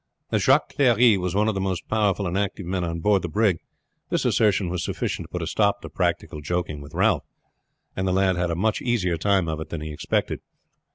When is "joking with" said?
6.41-6.95